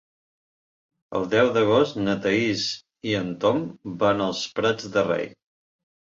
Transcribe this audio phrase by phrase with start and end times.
[1.17, 2.63] El deu d'agost na Thaís
[3.09, 3.59] i en Tom
[4.05, 5.29] van als Prats de Rei.